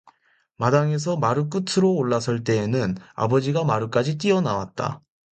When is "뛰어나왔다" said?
4.17-5.03